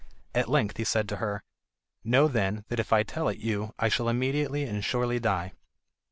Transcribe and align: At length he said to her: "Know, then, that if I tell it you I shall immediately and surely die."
At 0.33 0.49
length 0.49 0.77
he 0.77 0.83
said 0.83 1.07
to 1.09 1.17
her: 1.17 1.43
"Know, 2.03 2.27
then, 2.27 2.65
that 2.69 2.79
if 2.79 2.91
I 2.91 3.03
tell 3.03 3.27
it 3.27 3.37
you 3.37 3.75
I 3.77 3.87
shall 3.87 4.09
immediately 4.09 4.63
and 4.63 4.83
surely 4.83 5.19
die." 5.19 5.53